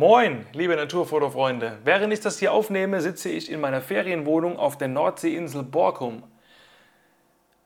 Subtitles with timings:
[0.00, 1.76] Moin, liebe Naturfotofreunde!
[1.84, 6.22] Während ich das hier aufnehme, sitze ich in meiner Ferienwohnung auf der Nordseeinsel Borkum.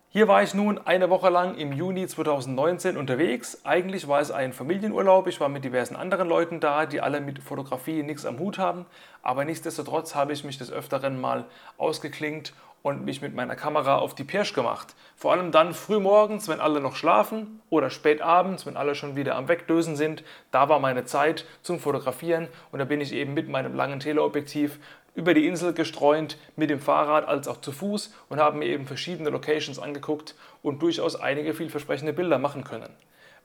[0.08, 3.64] Hier war ich nun eine Woche lang im Juni 2019 unterwegs.
[3.64, 5.28] Eigentlich war es ein Familienurlaub.
[5.28, 8.84] Ich war mit diversen anderen Leuten da, die alle mit Fotografie nichts am Hut haben.
[9.22, 11.44] Aber nichtsdestotrotz habe ich mich des Öfteren mal
[11.78, 12.52] ausgeklingt
[12.84, 14.94] und mich mit meiner Kamera auf die Pirsch gemacht.
[15.16, 19.16] Vor allem dann früh morgens, wenn alle noch schlafen oder spät abends, wenn alle schon
[19.16, 20.22] wieder am Wegdösen sind.
[20.50, 24.78] Da war meine Zeit zum Fotografieren und da bin ich eben mit meinem langen Teleobjektiv
[25.14, 28.86] über die Insel gestreunt, mit dem Fahrrad als auch zu Fuß und habe mir eben
[28.86, 32.90] verschiedene Locations angeguckt und durchaus einige vielversprechende Bilder machen können.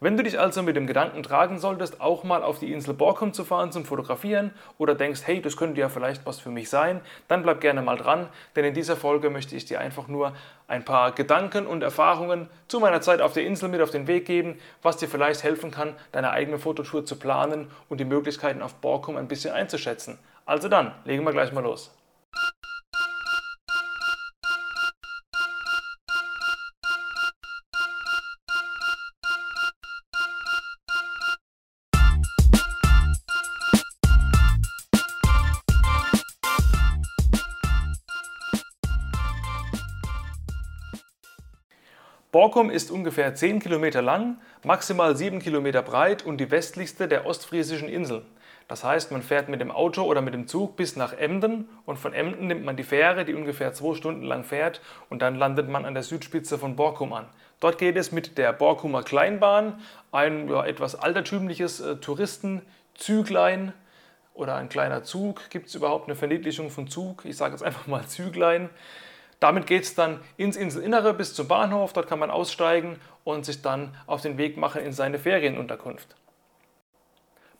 [0.02, 3.34] Wenn du dich also mit dem Gedanken tragen solltest, auch mal auf die Insel Borkum
[3.34, 7.02] zu fahren zum Fotografieren oder denkst, hey, das könnte ja vielleicht was für mich sein,
[7.28, 10.32] dann bleib gerne mal dran, denn in dieser Folge möchte ich dir einfach nur
[10.70, 14.26] ein paar Gedanken und Erfahrungen zu meiner Zeit auf der Insel mit auf den Weg
[14.26, 18.76] geben, was dir vielleicht helfen kann, deine eigene Fototour zu planen und die Möglichkeiten auf
[18.76, 20.18] Borkum ein bisschen einzuschätzen.
[20.46, 21.92] Also dann, legen wir gleich mal los.
[42.40, 47.90] Borkum ist ungefähr 10 Kilometer lang, maximal 7 Kilometer breit und die westlichste der ostfriesischen
[47.90, 48.22] Inseln.
[48.70, 52.00] Das heißt, man fährt mit dem Auto oder mit dem Zug bis nach Emden und
[52.00, 54.80] von Emden nimmt man die Fähre, die ungefähr zwei Stunden lang fährt
[55.10, 57.26] und dann landet man an der Südspitze von Borkum an.
[57.60, 59.82] Dort geht es mit der Borkumer Kleinbahn,
[60.14, 63.74] ein ja, etwas altertümliches äh, Touristenzüglein
[64.34, 65.50] oder ein kleiner Zug.
[65.50, 67.26] Gibt es überhaupt eine Verniedlichung von Zug?
[67.26, 68.70] Ich sage jetzt einfach mal Züglein.
[69.40, 71.94] Damit geht es dann ins Inselinnere bis zum Bahnhof.
[71.94, 76.16] Dort kann man aussteigen und sich dann auf den Weg machen in seine Ferienunterkunft.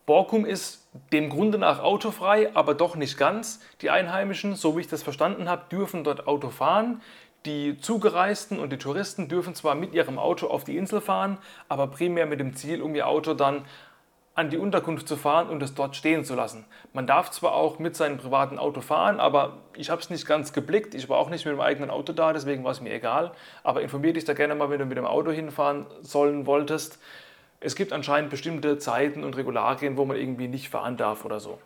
[0.06, 3.60] Borkum ist dem Grunde nach autofrei, aber doch nicht ganz.
[3.82, 7.02] Die Einheimischen, so wie ich das verstanden habe, dürfen dort Auto fahren.
[7.46, 11.38] Die Zugereisten und die Touristen dürfen zwar mit ihrem Auto auf die Insel fahren,
[11.70, 13.64] aber primär mit dem Ziel, um ihr Auto dann
[14.40, 16.64] an die Unterkunft zu fahren und es dort stehen zu lassen.
[16.94, 20.54] Man darf zwar auch mit seinem privaten Auto fahren, aber ich habe es nicht ganz
[20.54, 20.96] geblickt.
[20.96, 23.32] Ich war auch nicht mit dem eigenen Auto da, deswegen war es mir egal.
[23.64, 27.00] Aber informier dich da gerne mal, wenn du mit dem Auto hinfahren sollen wolltest.
[27.60, 31.60] Es gibt anscheinend bestimmte Zeiten und Regularien, wo man irgendwie nicht fahren darf oder so.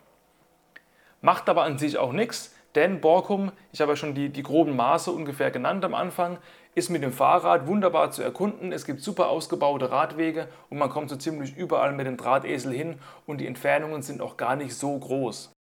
[1.21, 4.75] Macht aber an sich auch nichts, denn Borkum, ich habe ja schon die, die groben
[4.75, 6.39] Maße ungefähr genannt am Anfang,
[6.75, 8.71] ist mit dem Fahrrad wunderbar zu erkunden.
[8.71, 12.99] Es gibt super ausgebaute Radwege und man kommt so ziemlich überall mit dem Drahtesel hin
[13.25, 15.51] und die Entfernungen sind auch gar nicht so groß.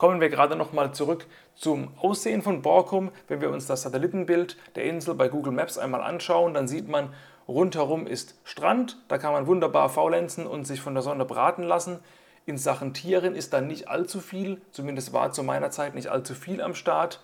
[0.00, 3.10] Kommen wir gerade nochmal zurück zum Aussehen von Borkum.
[3.28, 7.12] Wenn wir uns das Satellitenbild der Insel bei Google Maps einmal anschauen, dann sieht man,
[7.46, 8.96] rundherum ist Strand.
[9.08, 11.98] Da kann man wunderbar faulenzen und sich von der Sonne braten lassen.
[12.46, 16.34] In Sachen Tieren ist da nicht allzu viel, zumindest war zu meiner Zeit nicht allzu
[16.34, 17.20] viel am Start.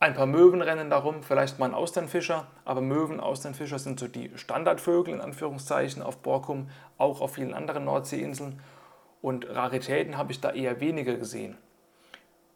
[0.00, 4.30] Ein paar Möwen rennen darum, vielleicht mal ein Austernfischer, aber Möwen, Austernfischer sind so die
[4.34, 6.68] Standardvögel in Anführungszeichen auf Borkum,
[6.98, 8.60] auch auf vielen anderen Nordseeinseln.
[9.22, 11.56] Und Raritäten habe ich da eher weniger gesehen.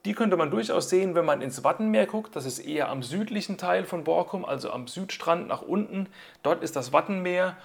[0.04, 2.36] Die könnte man durchaus sehen, wenn man ins Wattenmeer guckt.
[2.36, 6.08] Das ist eher am südlichen Teil von Borkum, also am Südstrand nach unten.
[6.42, 7.56] Dort ist das Wattenmeer.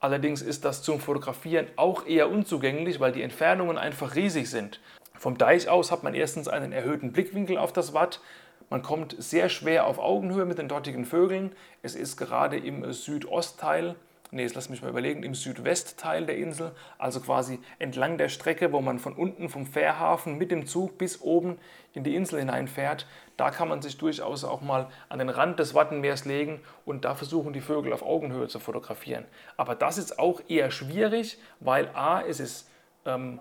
[0.00, 4.80] Allerdings ist das zum Fotografieren auch eher unzugänglich, weil die Entfernungen einfach riesig sind.
[5.18, 8.20] Vom Deich aus hat man erstens einen erhöhten Blickwinkel auf das Watt.
[8.70, 11.50] Man kommt sehr schwer auf Augenhöhe mit den dortigen Vögeln.
[11.82, 13.96] Es ist gerade im Südostteil,
[14.30, 18.72] nee, jetzt lass mich mal überlegen, im Südwestteil der Insel, also quasi entlang der Strecke,
[18.72, 21.58] wo man von unten vom Fährhafen mit dem Zug bis oben
[21.94, 23.08] in die Insel hineinfährt.
[23.36, 27.16] Da kann man sich durchaus auch mal an den Rand des Wattenmeers legen und da
[27.16, 29.24] versuchen die Vögel auf Augenhöhe zu fotografieren.
[29.56, 32.70] Aber das ist auch eher schwierig, weil a, es ist
[33.04, 33.40] ähm,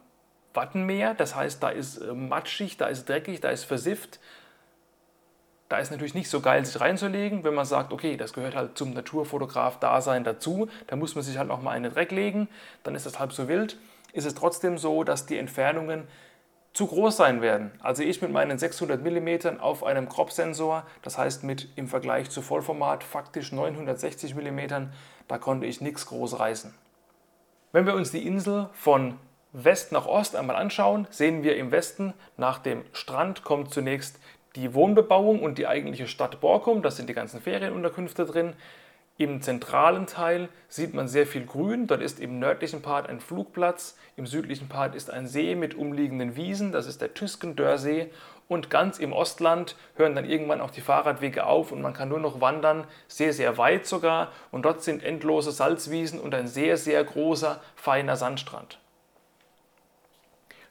[0.56, 4.20] Wattenmeer, das heißt, da ist äh, matschig, da ist dreckig, da ist versifft.
[5.70, 8.78] Da ist natürlich nicht so geil, sich reinzulegen, wenn man sagt, okay, das gehört halt
[8.78, 12.50] zum Naturfotograf-Dasein dazu, da muss man sich halt auch mal in den Dreck legen,
[12.84, 13.78] dann ist das halb so wild.
[14.12, 16.08] Ist es trotzdem so, dass die Entfernungen
[16.74, 17.72] zu groß sein werden.
[17.82, 22.42] Also ich mit meinen 600 mm auf einem Crop-Sensor, das heißt mit im Vergleich zu
[22.42, 24.90] Vollformat faktisch 960 mm,
[25.28, 26.74] da konnte ich nichts groß reißen.
[27.72, 29.20] Wenn wir uns die Insel von
[29.52, 34.20] West nach Ost einmal anschauen, sehen wir im Westen nach dem Strand kommt zunächst
[34.56, 38.54] die Wohnbebauung und die eigentliche Stadt Borkum, das sind die ganzen Ferienunterkünfte drin.
[39.20, 41.88] Im zentralen Teil sieht man sehr viel Grün.
[41.88, 46.38] Dort ist im nördlichen Part ein Flugplatz, im südlichen Part ist ein See mit umliegenden
[46.38, 48.10] Wiesen, das ist der Tüskendörsee.
[48.48, 52.20] Und ganz im Ostland hören dann irgendwann auch die Fahrradwege auf und man kann nur
[52.20, 54.32] noch wandern, sehr, sehr weit sogar.
[54.52, 58.80] Und dort sind endlose Salzwiesen und ein sehr, sehr großer, feiner Sandstrand.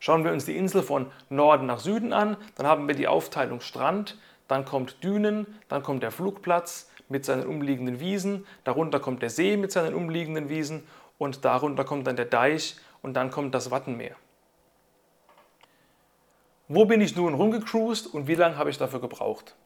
[0.00, 3.60] Schauen wir uns die Insel von Norden nach Süden an, dann haben wir die Aufteilung
[3.60, 4.16] Strand,
[4.46, 9.56] dann kommt Dünen, dann kommt der Flugplatz mit seinen umliegenden Wiesen, darunter kommt der See
[9.56, 10.86] mit seinen umliegenden Wiesen
[11.18, 14.16] und darunter kommt dann der Deich und dann kommt das Wattenmeer.
[16.68, 19.56] Wo bin ich nun rumgecruised und wie lange habe ich dafür gebraucht?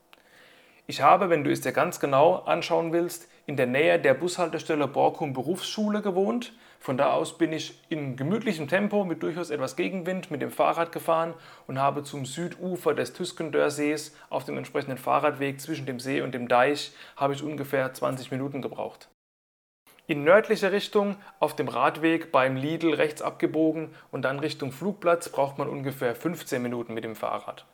[0.92, 4.86] Ich habe, wenn du es dir ganz genau anschauen willst, in der Nähe der Bushaltestelle
[4.86, 6.52] Borkum Berufsschule gewohnt.
[6.80, 10.92] Von da aus bin ich in gemütlichem Tempo mit durchaus etwas Gegenwind mit dem Fahrrad
[10.92, 11.32] gefahren
[11.66, 16.46] und habe zum Südufer des Tüskendörsees auf dem entsprechenden Fahrradweg zwischen dem See und dem
[16.46, 19.08] Deich habe ich ungefähr 20 Minuten gebraucht.
[20.06, 25.56] In nördliche Richtung auf dem Radweg beim Lidl rechts abgebogen und dann Richtung Flugplatz braucht
[25.56, 27.64] man ungefähr 15 Minuten mit dem Fahrrad.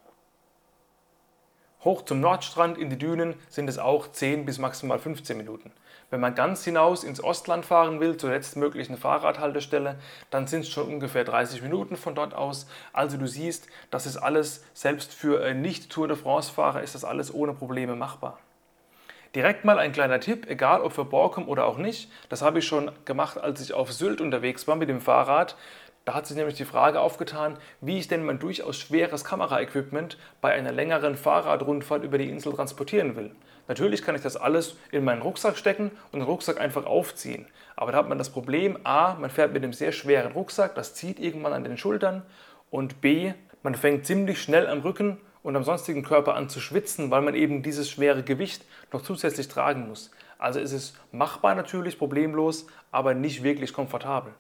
[1.85, 5.71] Hoch zum Nordstrand in die Dünen sind es auch 10 bis maximal 15 Minuten.
[6.11, 9.97] Wenn man ganz hinaus ins Ostland fahren will, zur letztmöglichen Fahrradhaltestelle,
[10.31, 12.67] dann sind es schon ungefähr 30 Minuten von dort aus.
[12.93, 17.53] Also du siehst, das ist alles, selbst für Nicht-Tour de France-Fahrer ist das alles ohne
[17.53, 18.39] Probleme machbar.
[19.35, 22.67] Direkt mal ein kleiner Tipp, egal ob für Borkum oder auch nicht, das habe ich
[22.67, 25.55] schon gemacht, als ich auf Sylt unterwegs war mit dem Fahrrad.
[26.09, 30.55] Da hat sich nämlich die Frage aufgetan, wie ich denn mein durchaus schweres Kameraequipment bei
[30.55, 33.33] einer längeren Fahrradrundfahrt über die Insel transportieren will.
[33.67, 37.45] Natürlich kann ich das alles in meinen Rucksack stecken und den Rucksack einfach aufziehen.
[37.77, 40.95] Aber da hat man das Problem, a, man fährt mit einem sehr schweren Rucksack, das
[40.95, 42.23] zieht irgendwann an den Schultern
[42.71, 47.11] und b, man fängt ziemlich schnell am Rücken und am sonstigen Körper an zu schwitzen,
[47.11, 48.65] weil man eben dieses schwere Gewicht
[48.95, 50.11] noch zusätzlich tragen muss.
[50.39, 54.33] Also ist es machbar natürlich, problemlos, aber nicht wirklich komfortabel.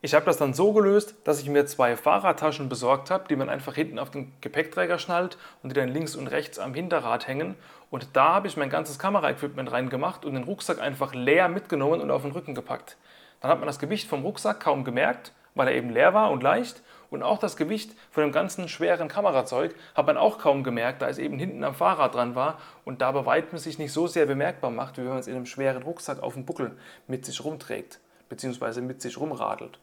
[0.00, 3.48] Ich habe das dann so gelöst, dass ich mir zwei Fahrradtaschen besorgt habe, die man
[3.48, 7.56] einfach hinten auf den Gepäckträger schnallt und die dann links und rechts am Hinterrad hängen.
[7.90, 12.12] Und da habe ich mein ganzes Kameraequipment reingemacht und den Rucksack einfach leer mitgenommen und
[12.12, 12.96] auf den Rücken gepackt.
[13.40, 16.44] Dann hat man das Gewicht vom Rucksack kaum gemerkt, weil er eben leer war und
[16.44, 16.80] leicht.
[17.10, 21.08] Und auch das Gewicht von dem ganzen schweren Kamerazeug hat man auch kaum gemerkt, da
[21.08, 24.26] es eben hinten am Fahrrad dran war und da bei weitem sich nicht so sehr
[24.26, 26.76] bemerkbar macht, wie wenn man es in einem schweren Rucksack auf dem Buckel
[27.08, 27.98] mit sich rumträgt,
[28.28, 29.80] beziehungsweise mit sich rumradelt.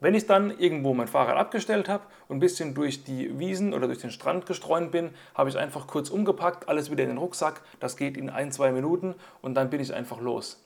[0.00, 3.86] Wenn ich dann irgendwo mein Fahrrad abgestellt habe und ein bisschen durch die Wiesen oder
[3.86, 7.62] durch den Strand gestreunt bin, habe ich einfach kurz umgepackt, alles wieder in den Rucksack.
[7.80, 10.60] Das geht in ein, zwei Minuten und dann bin ich einfach los.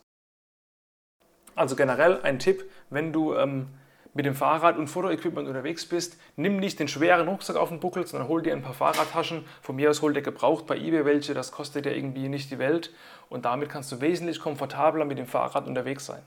[1.54, 3.68] Also generell ein Tipp, wenn du ähm,
[4.14, 8.06] mit dem Fahrrad und Fotoequipment unterwegs bist, nimm nicht den schweren Rucksack auf den Buckel,
[8.06, 9.44] sondern hol dir ein paar Fahrradtaschen.
[9.60, 12.58] Von mir aus hol dir gebraucht bei eBay welche, das kostet ja irgendwie nicht die
[12.58, 12.92] Welt
[13.28, 16.22] und damit kannst du wesentlich komfortabler mit dem Fahrrad unterwegs sein.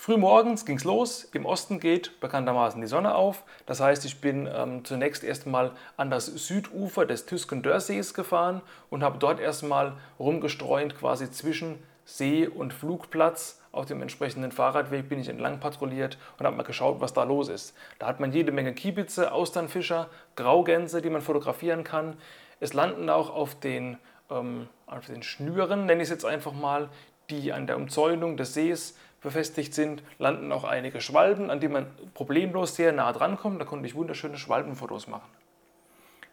[0.00, 3.42] Frühmorgens ging es los, im Osten geht bekanntermaßen die Sonne auf.
[3.66, 9.18] Das heißt, ich bin ähm, zunächst erstmal an das Südufer des Tüskendörsees gefahren und habe
[9.18, 13.60] dort erstmal rumgestreunt, quasi zwischen See und Flugplatz.
[13.72, 17.50] Auf dem entsprechenden Fahrradweg bin ich entlang patrouilliert und habe mal geschaut, was da los
[17.50, 17.76] ist.
[17.98, 22.16] Da hat man jede Menge Kiebitze, Austernfischer, Graugänse, die man fotografieren kann.
[22.58, 23.98] Es landen auch auf den,
[24.30, 26.88] ähm, auf den Schnüren, nenne ich es jetzt einfach mal,
[27.28, 31.86] die an der Umzäunung des Sees befestigt sind, landen auch einige Schwalben, an die man
[32.14, 33.60] problemlos sehr nah drankommt.
[33.60, 35.30] Da konnte ich wunderschöne Schwalbenfotos machen.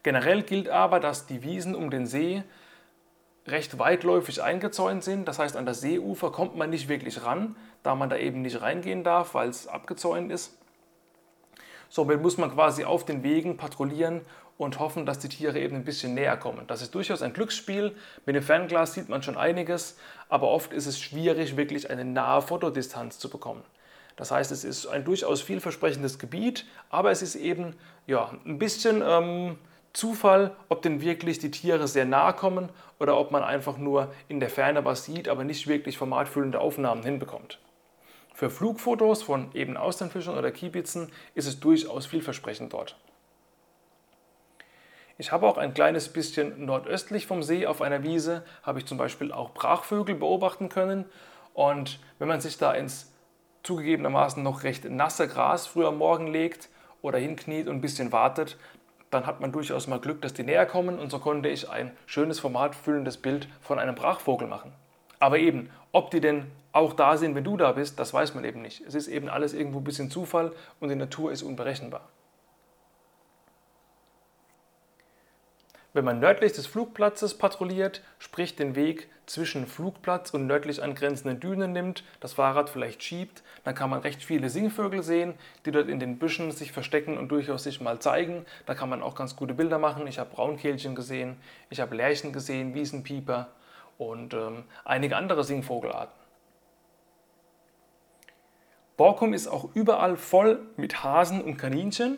[0.03, 2.43] Generell gilt aber, dass die Wiesen um den See
[3.45, 5.27] recht weitläufig eingezäunt sind.
[5.27, 8.61] Das heißt, an das Seeufer kommt man nicht wirklich ran, da man da eben nicht
[8.61, 10.57] reingehen darf, weil es abgezäunt ist.
[11.89, 14.21] Somit muss man quasi auf den Wegen patrouillieren
[14.57, 16.65] und hoffen, dass die Tiere eben ein bisschen näher kommen.
[16.67, 17.95] Das ist durchaus ein Glücksspiel.
[18.25, 19.97] Mit dem Fernglas sieht man schon einiges,
[20.29, 23.63] aber oft ist es schwierig, wirklich eine nahe Fotodistanz zu bekommen.
[24.15, 27.75] Das heißt, es ist ein durchaus vielversprechendes Gebiet, aber es ist eben
[28.07, 29.57] ja, ein bisschen ähm,
[29.93, 34.39] Zufall, ob denn wirklich die Tiere sehr nahe kommen oder ob man einfach nur in
[34.39, 37.59] der Ferne was sieht, aber nicht wirklich formatfüllende Aufnahmen hinbekommt.
[38.37, 42.95] Für Flugfotos von eben Austernfischern oder Kiebitzen ist es durchaus vielversprechend dort.
[45.17, 48.99] Ich habe auch ein kleines bisschen nordöstlich vom See auf einer Wiese, habe ich zum
[48.99, 51.05] Beispiel auch Brachvögel beobachten können.
[51.55, 53.11] Und wenn man sich da ins
[53.63, 56.69] zugegebenermaßen noch recht nasse Gras früher am Morgen legt
[57.01, 58.59] oder hinkniet und ein bisschen wartet,
[59.09, 61.97] dann hat man durchaus mal Glück, dass die näher kommen und so konnte ich ein
[62.05, 64.75] schönes formatfüllendes Bild von einem Brachvogel machen.
[65.19, 68.43] Aber eben, ob die denn auch da sind, wenn du da bist, das weiß man
[68.43, 68.81] eben nicht.
[68.81, 72.07] Es ist eben alles irgendwo ein bisschen Zufall und die Natur ist unberechenbar.
[75.93, 81.73] Wenn man nördlich des Flugplatzes patrouilliert, sprich den Weg zwischen Flugplatz und nördlich angrenzenden Dünen
[81.73, 85.33] nimmt, das Fahrrad vielleicht schiebt, dann kann man recht viele Singvögel sehen,
[85.65, 88.45] die dort in den Büschen sich verstecken und durchaus sich mal zeigen.
[88.67, 90.05] Da kann man auch ganz gute Bilder machen.
[90.05, 91.37] Ich habe Braunkehlchen gesehen,
[91.71, 93.47] ich habe Lerchen gesehen, Wiesenpieper
[93.97, 96.13] und ähm, einige andere Singvogelarten.
[98.95, 102.17] Borkum ist auch überall voll mit Hasen und Kaninchen,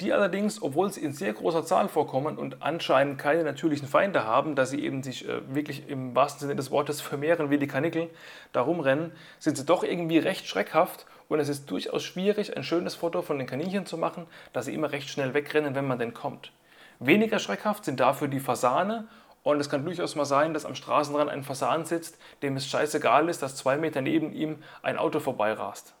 [0.00, 4.54] die allerdings, obwohl sie in sehr großer Zahl vorkommen und anscheinend keine natürlichen Feinde haben,
[4.54, 8.10] da sie eben sich äh, wirklich im wahrsten Sinne des Wortes vermehren wie die Kanickel,
[8.52, 12.94] da rumrennen, sind sie doch irgendwie recht schreckhaft und es ist durchaus schwierig, ein schönes
[12.94, 16.14] Foto von den Kaninchen zu machen, da sie immer recht schnell wegrennen, wenn man denn
[16.14, 16.52] kommt.
[16.98, 19.08] Weniger schreckhaft sind dafür die Fasane
[19.42, 23.28] und es kann durchaus mal sein, dass am Straßenrand ein Fasan sitzt, dem es scheißegal
[23.28, 25.94] ist, dass zwei Meter neben ihm ein Auto vorbeirast.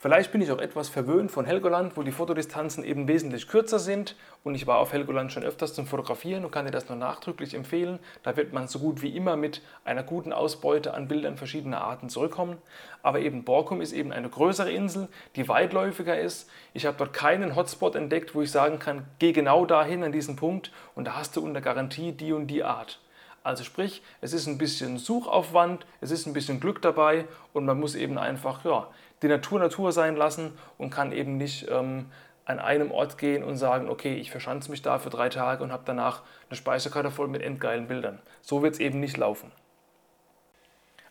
[0.00, 4.14] Vielleicht bin ich auch etwas verwöhnt von Helgoland, wo die Fotodistanzen eben wesentlich kürzer sind
[4.44, 7.52] und ich war auf Helgoland schon öfters zum Fotografieren und kann dir das nur nachdrücklich
[7.52, 7.98] empfehlen.
[8.22, 12.10] Da wird man so gut wie immer mit einer guten Ausbeute an Bildern verschiedener Arten
[12.10, 12.58] zurückkommen.
[13.02, 16.48] Aber eben Borkum ist eben eine größere Insel, die weitläufiger ist.
[16.74, 20.36] Ich habe dort keinen Hotspot entdeckt, wo ich sagen kann, geh genau dahin an diesen
[20.36, 23.00] Punkt und da hast du unter Garantie die und die Art.
[23.42, 27.80] Also sprich, es ist ein bisschen Suchaufwand, es ist ein bisschen Glück dabei und man
[27.80, 28.88] muss eben einfach ja,
[29.22, 32.06] die Natur Natur sein lassen und kann eben nicht ähm,
[32.44, 35.70] an einem Ort gehen und sagen, okay, ich verschanze mich da für drei Tage und
[35.70, 38.20] habe danach eine Speicherkarte voll mit endgeilen Bildern.
[38.40, 39.52] So wird es eben nicht laufen.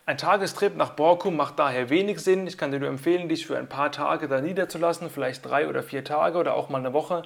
[0.07, 2.47] Ein Tagestrip nach Borkum macht daher wenig Sinn.
[2.47, 5.83] Ich kann dir nur empfehlen, dich für ein paar Tage da niederzulassen, vielleicht drei oder
[5.83, 7.23] vier Tage oder auch mal eine Woche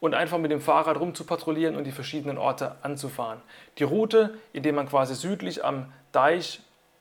[0.00, 3.40] und einfach mit dem Fahrrad rum zu patrouillieren und die verschiedenen Orte anzufahren.
[3.78, 6.60] Die Route, indem man quasi südlich am Deich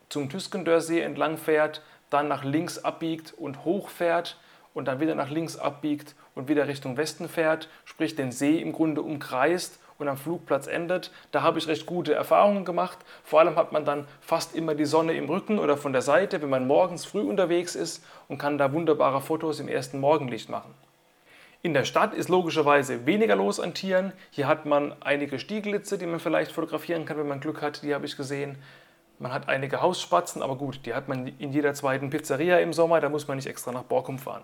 [0.09, 4.37] zum Tüskendörsee entlang fährt, dann nach links abbiegt und hochfährt
[4.73, 8.73] und dann wieder nach links abbiegt und wieder Richtung Westen fährt, sprich den See im
[8.73, 11.11] Grunde umkreist und am Flugplatz endet.
[11.31, 12.99] Da habe ich recht gute Erfahrungen gemacht.
[13.23, 16.41] Vor allem hat man dann fast immer die Sonne im Rücken oder von der Seite,
[16.41, 20.73] wenn man morgens früh unterwegs ist und kann da wunderbare Fotos im ersten Morgenlicht machen.
[21.63, 24.13] In der Stadt ist logischerweise weniger los an Tieren.
[24.29, 27.81] Hier hat man einige Stieglitze, die man vielleicht fotografieren kann, wenn man Glück hat.
[27.81, 28.57] Die habe ich gesehen.
[29.19, 33.01] Man hat einige Hausspatzen, aber gut, die hat man in jeder zweiten Pizzeria im Sommer.
[33.01, 34.43] Da muss man nicht extra nach Borkum fahren.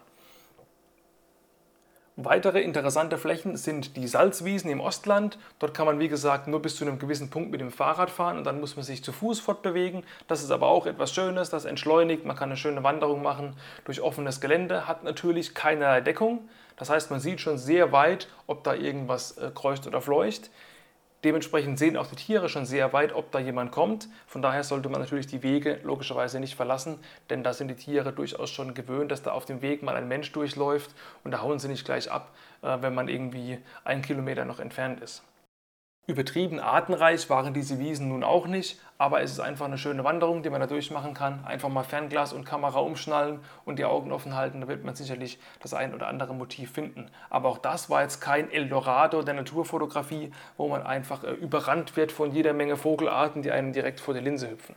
[2.15, 5.39] Weitere interessante Flächen sind die Salzwiesen im Ostland.
[5.57, 8.37] Dort kann man, wie gesagt, nur bis zu einem gewissen Punkt mit dem Fahrrad fahren
[8.37, 10.03] und dann muss man sich zu Fuß fortbewegen.
[10.27, 12.23] Das ist aber auch etwas Schönes, das entschleunigt.
[12.23, 16.47] Man kann eine schöne Wanderung machen durch offenes Gelände, hat natürlich keinerlei Deckung.
[16.77, 20.51] Das heißt, man sieht schon sehr weit, ob da irgendwas äh, kreucht oder fleucht.
[21.23, 24.09] Dementsprechend sehen auch die Tiere schon sehr weit, ob da jemand kommt.
[24.27, 26.99] Von daher sollte man natürlich die Wege logischerweise nicht verlassen,
[27.29, 30.09] denn da sind die Tiere durchaus schon gewöhnt, dass da auf dem Weg mal ein
[30.09, 34.43] Mensch durchläuft und da hauen sie nicht gleich ab, äh, wenn man irgendwie einen Kilometer
[34.43, 35.23] noch entfernt ist.
[36.05, 40.43] Übertrieben artenreich waren diese Wiesen nun auch nicht, aber es ist einfach eine schöne Wanderung,
[40.43, 41.45] die man da durchmachen kann.
[41.45, 45.39] Einfach mal Fernglas und Kamera umschnallen und die Augen offen halten, da wird man sicherlich
[45.61, 47.09] das ein oder andere Motiv finden.
[47.29, 52.11] Aber auch das war jetzt kein Eldorado der Naturfotografie, wo man einfach äh, überrannt wird
[52.11, 54.75] von jeder Menge Vogelarten, die einem direkt vor die Linse hüpfen.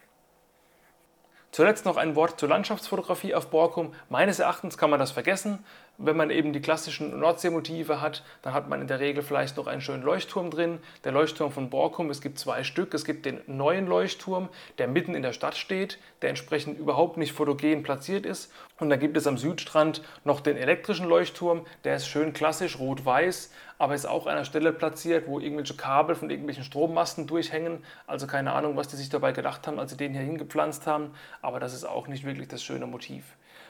[1.56, 3.95] Zuletzt noch ein Wort zur Landschaftsfotografie auf Borkum.
[4.11, 5.64] Meines Erachtens kann man das vergessen.
[5.99, 9.67] Wenn man eben die klassischen Nordseemotive hat, dann hat man in der Regel vielleicht noch
[9.67, 10.79] einen schönen Leuchtturm drin.
[11.05, 12.93] Der Leuchtturm von Borkum, es gibt zwei Stück.
[12.93, 17.33] Es gibt den neuen Leuchtturm, der mitten in der Stadt steht, der entsprechend überhaupt nicht
[17.33, 18.53] fotogen platziert ist.
[18.79, 23.50] Und dann gibt es am Südstrand noch den elektrischen Leuchtturm, der ist schön klassisch rot-weiß,
[23.79, 27.83] aber ist auch an einer Stelle platziert, wo irgendwelche Kabel von irgendwelchen Strommasten durchhängen.
[28.07, 31.12] Also keine Ahnung, was die sich dabei gedacht haben, als sie den hier hingepflanzt haben,
[31.41, 33.25] aber das ist auch nicht wirklich das schöne Motiv.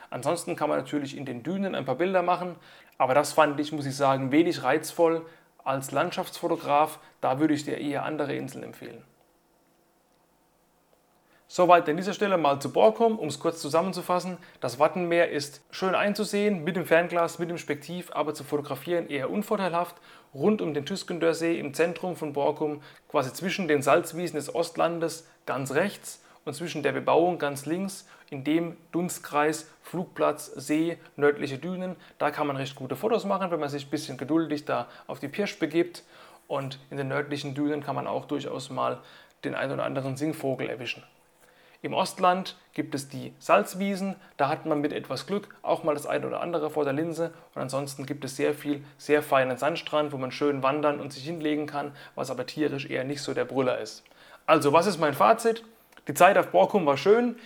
[0.09, 2.55] Ansonsten kann man natürlich in den Dünen ein paar Bilder machen,
[2.97, 5.25] aber das fand ich, muss ich sagen, wenig reizvoll.
[5.63, 9.03] Als Landschaftsfotograf, da würde ich dir eher andere Inseln empfehlen.
[11.49, 14.37] Soweit an dieser Stelle mal zu Borkum, um es kurz zusammenzufassen.
[14.59, 19.29] Das Wattenmeer ist schön einzusehen, mit dem Fernglas, mit dem Spektiv, aber zu fotografieren eher
[19.29, 19.95] unvorteilhaft.
[20.33, 25.71] Rund um den Tüskendörsee im Zentrum von Borkum, quasi zwischen den Salzwiesen des Ostlandes ganz
[25.71, 31.95] rechts und zwischen der Bebauung ganz links, in dem Dunstkreis, Flugplatz, See, nördliche Dünen.
[32.17, 35.19] Da kann man recht gute Fotos machen, wenn man sich ein bisschen geduldig da auf
[35.19, 36.03] die Pirsch begibt.
[36.47, 38.99] Und in den nördlichen Dünen kann man auch durchaus mal
[39.43, 41.03] den einen oder anderen Singvogel erwischen.
[41.83, 46.07] Im Ostland gibt es die Salzwiesen, da hat man mit etwas Glück auch mal das
[46.07, 50.11] eine oder andere vor der Linse und ansonsten gibt es sehr viel, sehr feinen Sandstrand,
[50.11, 53.45] wo man schön wandern und sich hinlegen kann, was aber tierisch eher nicht so der
[53.45, 54.03] Brüller ist.
[54.47, 55.63] Also, was ist mein Fazit?
[56.07, 57.37] Die Zeit auf Borkum war schön.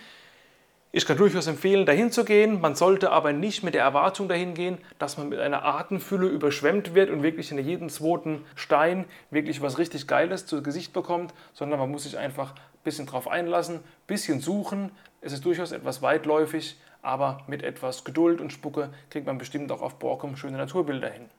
[0.94, 2.60] Ich kann durchaus empfehlen, dahin zu gehen.
[2.60, 6.94] Man sollte aber nicht mit der Erwartung dahin gehen, dass man mit einer Artenfülle überschwemmt
[6.94, 11.78] wird und wirklich in jedem zweiten Stein wirklich was richtig Geiles zu Gesicht bekommt, sondern
[11.78, 14.90] man muss sich einfach bisschen drauf einlassen, bisschen suchen.
[15.22, 19.80] Es ist durchaus etwas weitläufig, aber mit etwas Geduld und Spucke kriegt man bestimmt auch
[19.80, 21.30] auf Borkum schöne Naturbilder hin.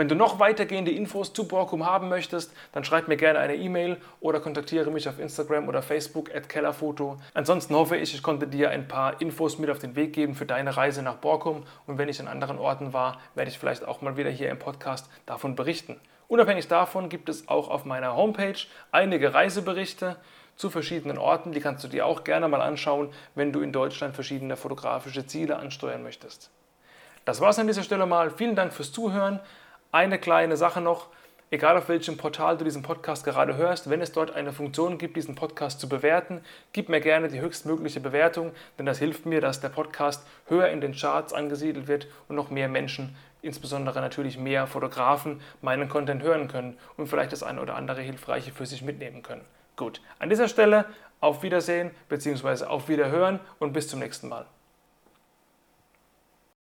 [0.00, 3.98] Wenn du noch weitergehende Infos zu Borkum haben möchtest, dann schreib mir gerne eine E-Mail
[4.20, 7.18] oder kontaktiere mich auf Instagram oder Facebook at Kellerfoto.
[7.34, 10.46] Ansonsten hoffe ich, ich konnte dir ein paar Infos mit auf den Weg geben für
[10.46, 14.00] deine Reise nach Borkum und wenn ich an anderen Orten war, werde ich vielleicht auch
[14.00, 16.00] mal wieder hier im Podcast davon berichten.
[16.28, 18.56] Unabhängig davon gibt es auch auf meiner Homepage
[18.92, 20.16] einige Reiseberichte
[20.56, 21.52] zu verschiedenen Orten.
[21.52, 25.58] Die kannst du dir auch gerne mal anschauen, wenn du in Deutschland verschiedene fotografische Ziele
[25.58, 26.50] ansteuern möchtest.
[27.26, 28.30] Das war es an dieser Stelle mal.
[28.30, 29.40] Vielen Dank fürs Zuhören.
[29.92, 31.08] Eine kleine Sache noch.
[31.50, 35.16] Egal auf welchem Portal du diesen Podcast gerade hörst, wenn es dort eine Funktion gibt,
[35.16, 36.42] diesen Podcast zu bewerten,
[36.72, 40.80] gib mir gerne die höchstmögliche Bewertung, denn das hilft mir, dass der Podcast höher in
[40.80, 46.46] den Charts angesiedelt wird und noch mehr Menschen, insbesondere natürlich mehr Fotografen, meinen Content hören
[46.46, 49.44] können und vielleicht das eine oder andere Hilfreiche für sich mitnehmen können.
[49.74, 50.84] Gut, an dieser Stelle
[51.18, 52.66] auf Wiedersehen bzw.
[52.66, 54.46] auf Wiederhören und bis zum nächsten Mal.